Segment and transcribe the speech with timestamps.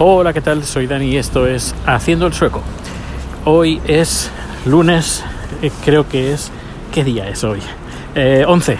[0.00, 0.62] Hola, ¿qué tal?
[0.62, 2.62] Soy Dani y esto es Haciendo el Sueco.
[3.44, 4.30] Hoy es
[4.64, 5.24] lunes,
[5.60, 6.52] eh, creo que es...
[6.94, 7.58] ¿Qué día es hoy?
[8.14, 8.78] Eh, 11,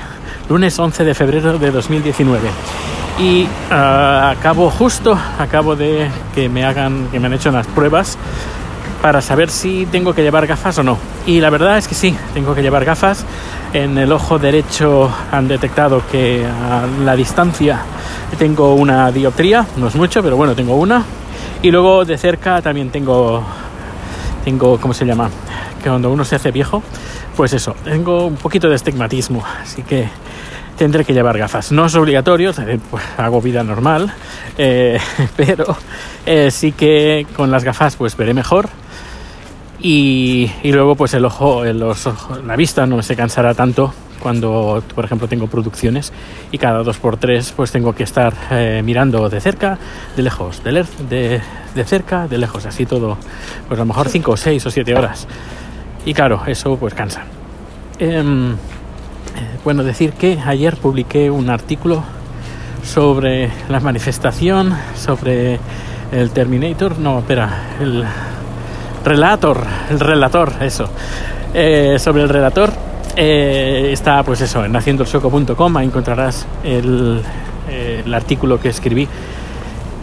[0.48, 2.48] lunes 11 de febrero de 2019.
[3.18, 8.16] Y ah, acabo justo, acabo de que me hagan, que me han hecho unas pruebas
[9.02, 10.98] para saber si tengo que llevar gafas o no.
[11.26, 13.24] Y la verdad es que sí, tengo que llevar gafas.
[13.72, 17.80] En el ojo derecho han detectado que a la distancia
[18.38, 21.04] tengo una dioptría, no es mucho, pero bueno, tengo una.
[21.62, 23.42] Y luego de cerca también tengo,
[24.44, 25.30] tengo, ¿cómo se llama?
[25.82, 26.82] Que cuando uno se hace viejo,
[27.36, 30.08] pues eso, tengo un poquito de estigmatismo, así que
[30.76, 31.72] tendré que llevar gafas.
[31.72, 32.52] No es obligatorio,
[32.90, 34.12] pues, hago vida normal,
[34.56, 34.98] eh,
[35.36, 35.76] pero
[36.24, 38.68] eh, sí que con las gafas pues veré mejor
[39.80, 44.82] y, y luego pues el ojo, los ojos, la vista no se cansará tanto cuando
[44.94, 46.12] por ejemplo tengo producciones
[46.50, 49.78] y cada dos por tres pues tengo que estar eh, mirando de cerca,
[50.16, 51.40] de lejos, de, de,
[51.74, 53.16] de, cerca, de lejos, así todo,
[53.68, 55.26] pues a lo mejor cinco, seis o siete horas.
[56.04, 57.24] Y claro, eso pues cansa.
[57.98, 58.22] Eh,
[59.64, 62.02] bueno, decir que ayer publiqué un artículo
[62.82, 65.58] sobre la manifestación, sobre
[66.12, 68.04] el Terminator, no, espera, el
[69.04, 70.88] relator, el relator, eso,
[71.54, 72.70] eh, sobre el relator.
[73.16, 77.22] Eh, está pues eso, en haciendoelsueco.com, ahí encontrarás el,
[78.12, 79.08] artículo que escribí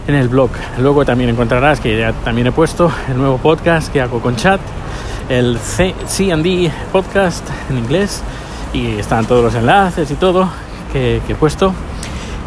[0.06, 0.50] en el blog.
[0.78, 4.60] Luego también encontrarás que ya también he puesto el nuevo podcast que hago con chat,
[5.28, 8.22] el C&D podcast en inglés
[8.72, 10.48] y están todos los enlaces y todo
[10.92, 11.72] que, he puesto.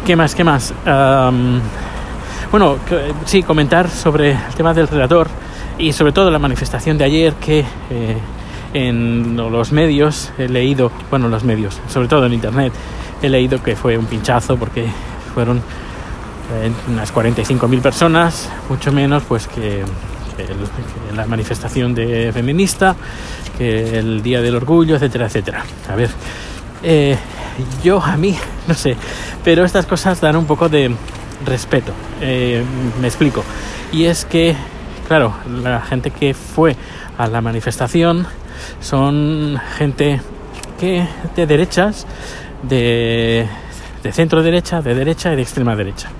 [0.06, 0.34] ¿Qué más?
[0.34, 0.72] ¿Qué más?
[2.50, 2.76] Bueno,
[3.26, 5.28] sí, comentar sobre el tema del relator
[5.80, 8.16] y sobre todo la manifestación de ayer que eh,
[8.74, 12.72] en los medios he leído, bueno, los medios, sobre todo en internet,
[13.22, 14.86] he leído que fue un pinchazo porque
[15.34, 19.82] fueron eh, unas 45.000 personas, mucho menos pues que,
[20.36, 20.46] que,
[21.16, 22.94] la manifestación de feminista,
[23.56, 25.64] que el Día del Orgullo, etcétera, etcétera.
[25.88, 26.10] A ver,
[26.82, 27.16] eh,
[27.82, 28.36] yo a mí,
[28.68, 28.96] no sé,
[29.42, 30.94] pero estas cosas dan un poco de
[31.44, 32.62] respeto, eh,
[33.00, 33.42] me explico,
[33.92, 34.54] y es que
[35.10, 35.34] claro,
[35.64, 36.76] la gente que fue
[37.18, 38.28] a la manifestación
[38.80, 40.20] son gente
[40.78, 41.04] que
[41.34, 42.06] de derechas,
[42.62, 43.44] de,
[44.04, 46.10] de, centro derecha, de derecha y de extrema derecha.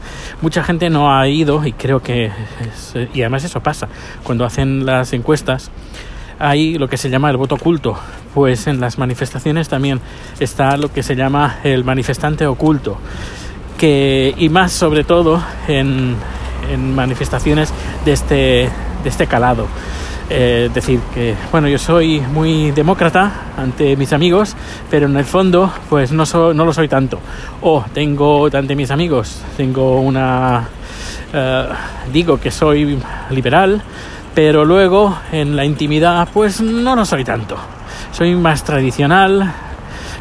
[0.43, 2.33] Mucha gente no ha ido y creo que
[3.15, 3.87] y además eso pasa
[4.25, 5.71] cuando hacen las encuestas.
[6.41, 7.97] Hay lo que se llama el voto oculto,
[8.35, 10.01] pues en las manifestaciones también
[10.41, 12.99] está lo que se llama el manifestante oculto,
[13.79, 16.17] que y más sobre todo en,
[16.71, 17.73] en manifestaciones
[18.05, 18.35] de este,
[19.03, 19.67] de este calado.
[20.33, 24.55] Eh, decir, que bueno, yo soy muy demócrata ante mis amigos,
[24.89, 27.19] pero en el fondo, pues no, so, no lo soy tanto.
[27.63, 30.69] O tengo ante mis amigos, tengo una.
[31.33, 32.99] Uh, digo que soy
[33.31, 33.83] liberal,
[34.35, 37.57] pero luego en la intimidad, pues no lo soy tanto.
[38.13, 39.53] Soy más tradicional,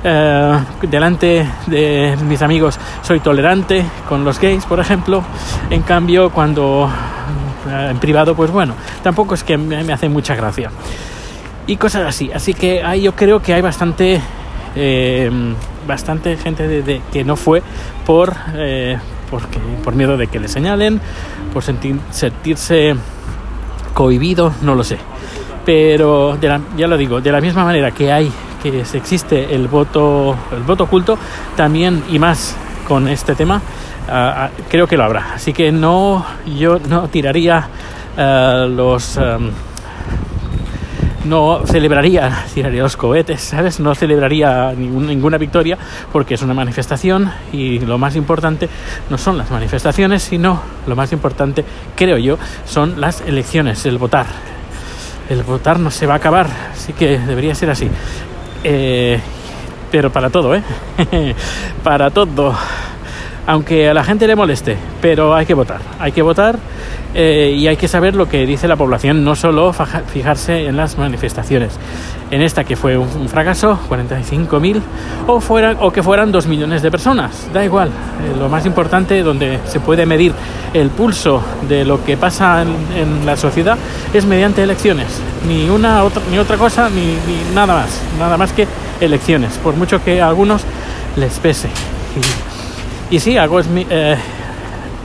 [0.04, 5.24] eh, delante de mis amigos soy tolerante con los gays, por ejemplo.
[5.70, 6.90] En cambio, cuando
[7.68, 10.72] eh, en privado, pues bueno, tampoco es que me, hace mucha gracia.
[11.68, 12.32] Y cosas así.
[12.34, 14.22] Así que ahí yo creo que hay bastante,
[14.76, 15.30] eh,
[15.88, 17.62] bastante gente que no fue
[18.06, 18.34] por,
[19.84, 21.00] por miedo de que le señalen,
[21.54, 22.96] por sentir, sentirse
[23.94, 24.98] cohibido, no lo sé.
[25.66, 28.32] Pero ya lo digo, de la misma manera que hay
[28.62, 31.18] que existe el voto, el voto oculto,
[31.56, 32.56] también y más
[32.88, 33.62] con este tema,
[34.08, 35.34] uh, creo que lo habrá.
[35.36, 36.26] Así que no,
[36.58, 37.68] yo no tiraría
[38.18, 39.18] uh, los,
[41.26, 43.80] no celebraría, tiraría los cohetes, ¿sabes?
[43.80, 45.78] No celebraría ningún, ninguna victoria
[46.12, 48.70] porque es una manifestación y lo más importante
[49.10, 51.64] no son las manifestaciones, sino lo más importante,
[51.96, 54.26] creo yo, son las elecciones, el votar.
[55.30, 57.88] El votar no se va a acabar, así que debería ser así.
[58.64, 59.20] Eh,
[59.92, 60.64] pero para todo, ¿eh?
[61.84, 62.56] para todo.
[63.48, 65.80] Aunque a la gente le moleste, pero hay que votar.
[66.00, 66.60] Hay que votar
[67.14, 70.98] eh, y hay que saber lo que dice la población, no solo fijarse en las
[70.98, 71.74] manifestaciones.
[72.32, 74.82] En esta que fue un, fracaso, 45.000,
[75.28, 75.42] o,
[75.86, 77.90] o que fueran 2 millones de personas, da igual.
[77.90, 80.34] Eh, lo más importante, donde se puede medir
[80.74, 83.78] el pulso de lo que pasa en, en la sociedad,
[84.14, 85.08] es mediante elecciones.
[85.48, 88.02] Ni una otra, ni otra cosa, ni, ni nada más.
[88.20, 88.68] Nada más que
[89.02, 90.64] elecciones, por mucho que a algunos
[91.16, 91.70] les pese.
[93.10, 94.18] Y, sí, hago eh,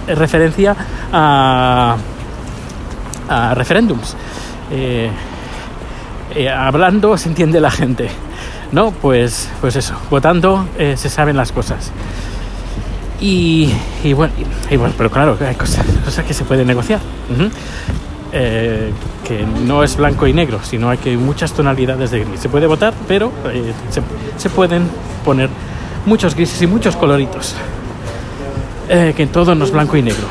[0.08, 0.76] referencia
[1.14, 1.96] a,
[3.54, 4.16] referéndums.
[4.70, 5.10] Eh,
[6.34, 8.08] eh, hablando se entiende la gente.
[8.72, 11.92] No, pues, pues eso, votando eh, se saben las cosas.
[13.20, 13.72] Y,
[14.14, 14.34] bueno,
[14.68, 17.00] y, bueno, pero claro, hay cosas, cosas que se pueden negociar.
[18.30, 22.40] Que no es blanco y negro, sino hay que muchas tonalidades de gris.
[22.40, 23.72] Se puede votar, pero eh,
[24.36, 24.88] se, pueden
[25.24, 25.48] poner
[26.04, 27.54] muchos grises y muchos coloritos.
[28.88, 30.26] Que todo no es blanco y negro.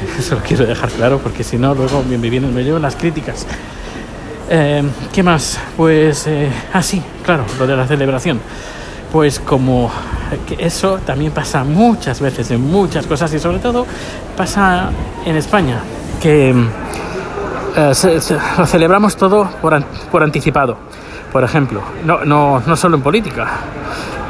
[0.18, 3.46] Eso lo quiero dejar claro porque si no, luego me, vienen, me llevan las críticas.
[5.12, 5.60] ¿Qué más?
[5.76, 6.28] Pues
[6.72, 8.40] así, ah, claro, lo de la celebración.
[9.12, 9.90] Pues como
[10.46, 13.86] que eso también pasa muchas veces en muchas cosas y sobre todo
[14.36, 14.90] pasa
[15.24, 15.80] en España,
[16.20, 16.50] que
[17.76, 18.20] eh,
[18.58, 20.76] lo celebramos todo por, por, anticipado.
[21.32, 23.48] Por ejemplo, no, no, no solo en política,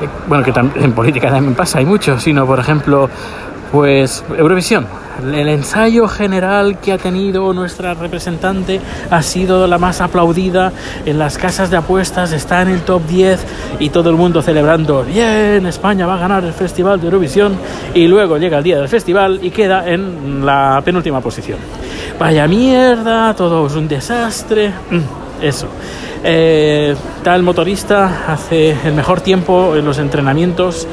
[0.01, 0.53] eh, bueno, que
[0.83, 3.09] en política también pasa, hay mucho, sino por ejemplo,
[3.73, 4.87] pues Eurovisión.
[5.23, 8.81] El ensayo general que ha tenido nuestra representante
[9.11, 10.73] ha sido la más aplaudida.
[11.05, 13.47] En las casas de apuestas, está en el top 10
[13.79, 17.55] y todo el mundo celebrando, bien, España va a ganar el Festival de Eurovisión
[17.95, 21.59] y luego llega el día del festival y queda en la penúltima posición.
[22.19, 24.69] Vaya mierda, todo es un desastre.
[24.91, 25.69] Mm, eso.
[26.23, 26.95] Eh,
[27.25, 30.87] tal motorista hace el mejor tiempo en los entrenamientos.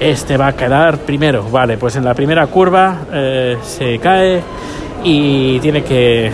[0.00, 1.48] Este va a quedar primero.
[1.50, 4.42] Vale, pues en la primera curva eh, se cae
[5.02, 6.30] y tiene que,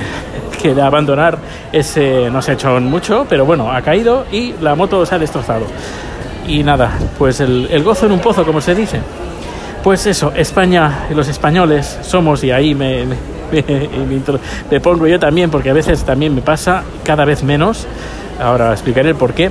[0.61, 1.39] que, abandonar
[1.73, 2.31] ese.
[2.31, 5.67] No se ha hecho mucho, pero bueno, ha caído y la moto se ha destrozado.
[6.47, 9.01] Y nada, pues el, gozo en un pozo, como se dice.
[9.83, 13.05] Pues eso, España y los españoles somos, y ahí me,
[14.83, 17.87] pongo yo también, porque a veces también me pasa, cada vez menos,
[18.41, 19.51] ahora explicaré el por qué,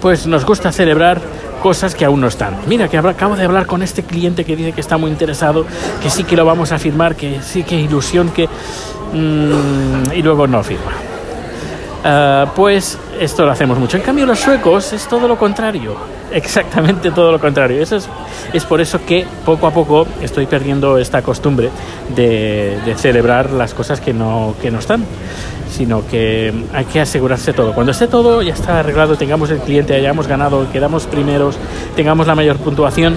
[0.00, 1.20] pues nos gusta celebrar
[1.62, 2.56] cosas que aún no están.
[2.66, 5.66] Mira, que acabo de hablar con este cliente que dice que está muy interesado,
[6.02, 8.48] que sí que lo vamos a firmar, que sí que ilusión, que...
[9.12, 11.09] Mm, y luego no firma.
[12.02, 13.96] Ah, pues esto lo hacemos mucho.
[13.96, 15.96] En cambio, los suecos es todo lo contrario.
[16.32, 17.82] Exactamente todo lo contrario.
[17.82, 17.98] Eso
[18.52, 21.70] es, por eso que poco a poco estoy perdiendo esta costumbre
[22.14, 25.04] de, celebrar las cosas que no, que no están,
[25.70, 27.74] sino que hay que asegurarse todo.
[27.74, 31.56] Cuando esté todo, ya está arreglado, tengamos el cliente, hayamos ganado, quedamos primeros,
[31.96, 33.16] tengamos la mayor puntuación,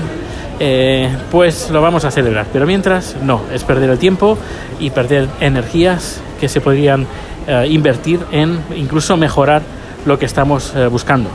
[0.60, 2.48] eh, pues lo vamos a celebrar.
[2.52, 4.38] Pero mientras, no, es perder el tiempo
[4.80, 7.08] y perder energías que se podrían
[7.48, 9.62] eh, invertir en incluso mejorar
[10.06, 11.30] lo que estamos eh, buscando.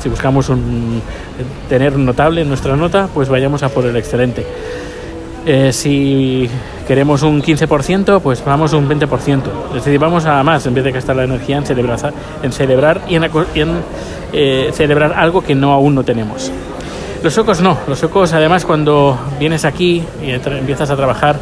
[0.00, 1.00] Si buscamos un,
[1.68, 4.44] tener un notable en nuestra nota, pues vayamos a por el excelente.
[5.44, 6.48] Eh, si
[6.86, 9.42] queremos un 15%, pues vamos un 20%.
[9.76, 12.12] Es decir, vamos a más en vez de gastar la energía en celebrar,
[12.42, 16.50] en celebrar y en, celebrar algo que no aún no tenemos.
[17.22, 21.36] Los suecos no, los suecos además cuando vienes aquí y empiezas a trabajar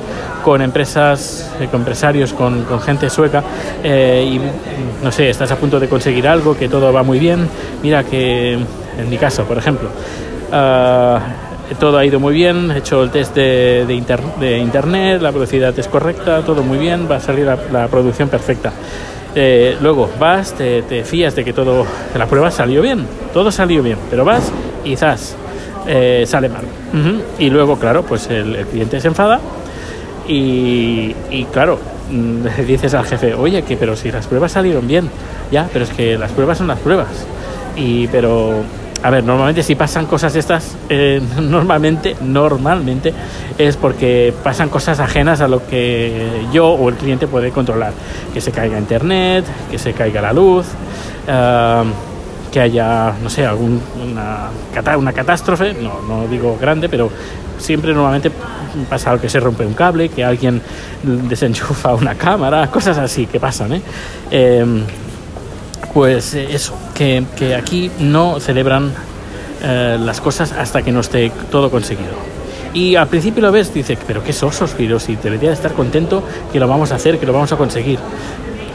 [0.44, 3.42] con empresas, eh, con empresarios, con, gente sueca
[3.82, 4.40] eh, y
[5.02, 7.48] no sé, estás a punto de conseguir algo, que todo va muy bien,
[7.82, 9.88] mira que en mi caso, por ejemplo,
[10.52, 11.18] ah,
[11.78, 15.88] todo ha ido muy bien, he hecho el test de, de, internet, la velocidad es
[15.88, 18.70] correcta, todo muy bien, va a salir la, producción perfecta.
[19.34, 21.86] Eh, luego vas, te, fías de que todo,
[22.18, 24.52] la prueba salió bien, todo salió bien, pero vas
[24.84, 25.36] y quizás
[25.86, 26.64] eh, sale mal.
[27.38, 29.40] Y luego, claro, pues el, cliente se enfada
[30.26, 31.14] y,
[31.52, 31.78] claro,
[32.10, 35.08] mm, dices al jefe, oye, que pero si las pruebas salieron bien,
[35.50, 37.26] ya, pero es que las pruebas son las pruebas.
[37.76, 38.62] Y pero,
[39.02, 43.12] a ver, normalmente si pasan cosas estas, eh, normalmente, normalmente
[43.58, 47.92] es porque pasan cosas ajenas a lo que yo o el cliente puede controlar.
[48.32, 50.66] Que se caiga internet, que se caiga la luz.
[51.26, 52.09] Uh,
[52.50, 53.80] que haya, no sé, alguna
[54.96, 57.10] una catástrofe, no, no digo grande, pero
[57.58, 58.30] siempre normalmente
[58.88, 60.60] pasa algo que se rompe un cable, que alguien
[61.02, 63.82] desenchufa una cámara, cosas así que pasan, ¿eh?
[64.30, 64.82] Em,
[65.94, 68.92] pues eh, eso, que, que, aquí no celebran
[69.62, 72.30] eh, las cosas hasta que no esté todo conseguido.
[72.72, 76.60] Y al principio lo ves, dice, pero qué sosos, pero si debería estar contento que
[76.60, 77.98] lo vamos a hacer, que lo vamos a conseguir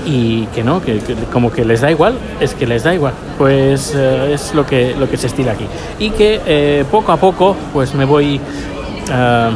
[0.06, 1.00] y que no, que,
[1.32, 4.96] como que les da igual, es que les da igual, pues eh, es lo que,
[4.96, 5.66] lo que se estila aquí.
[6.00, 8.40] Y que eh, poco a poco pues me voy
[9.12, 9.50] eh,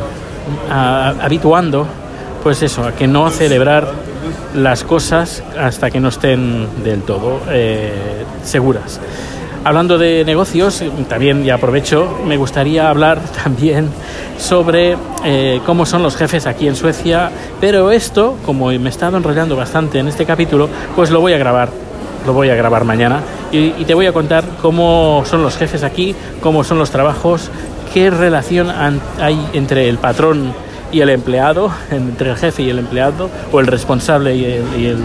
[0.70, 1.88] habituando
[2.44, 3.92] pues eso, a que no celebrar
[4.56, 7.42] las cosas hasta que no estén del todo
[8.44, 9.00] seguras.
[9.64, 13.90] Hablando de negocios, también ya aprovecho, me gustaría hablar también
[14.38, 19.18] sobre eh, cómo son los jefes aquí en Suecia, pero esto, como me he estado
[19.18, 21.70] enrollando bastante en este capítulo, pues lo voy a grabar,
[22.26, 26.16] lo voy a grabar mañana y, te voy a contar cómo son los jefes aquí,
[26.42, 27.52] cómo son los trabajos,
[27.94, 28.70] qué relación
[29.20, 30.54] hay entre el patrón
[30.92, 34.86] y el empleado, entre el jefe y el empleado, o el responsable y el, y
[34.86, 35.00] el,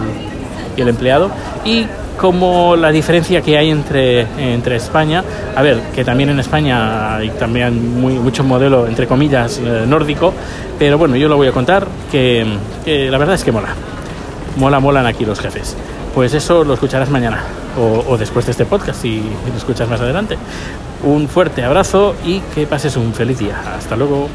[0.76, 1.30] y el empleado,
[1.64, 1.87] y
[2.21, 5.23] como la diferencia que hay entre, entre España,
[5.54, 10.33] a ver, que también en España hay también muy, mucho modelo, entre comillas, eh, nórdico,
[10.78, 12.47] pero bueno, yo lo voy a contar, que,
[12.85, 13.75] que la verdad es que mola,
[14.56, 15.76] mola, molan aquí los jefes.
[16.14, 17.42] Pues eso lo escucharás mañana
[17.76, 20.38] o, o después de este podcast si lo escuchas más adelante.
[21.02, 23.56] Un fuerte abrazo y que pases un feliz día.
[23.76, 24.28] Hasta luego.